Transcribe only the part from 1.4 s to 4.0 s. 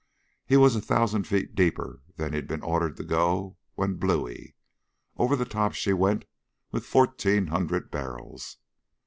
deeper than he'd been ordered to go when